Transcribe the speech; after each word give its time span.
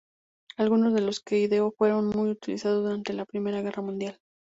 Algunos 0.57 0.95
de 0.95 1.01
los 1.01 1.19
que 1.19 1.37
ideó 1.41 1.69
fueron 1.77 2.07
muy 2.07 2.31
utilizados 2.31 2.83
durante 2.83 3.13
la 3.13 3.23
Primera 3.25 3.61
Guerra 3.61 3.83
Mundial. 3.83 4.19